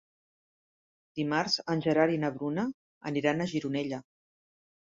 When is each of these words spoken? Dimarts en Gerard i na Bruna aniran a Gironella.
Dimarts 1.19 1.59
en 1.75 1.85
Gerard 1.87 2.15
i 2.15 2.19
na 2.23 2.31
Bruna 2.39 2.65
aniran 3.11 3.47
a 3.47 3.51
Gironella. 3.55 4.05